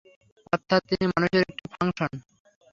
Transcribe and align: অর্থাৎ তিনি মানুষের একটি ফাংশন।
অর্থাৎ 0.53 0.81
তিনি 0.89 1.05
মানুষের 1.13 1.41
একটি 1.43 1.65
ফাংশন। 1.73 2.11